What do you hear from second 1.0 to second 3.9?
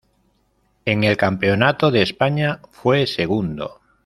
el campeonato de España fue segundo.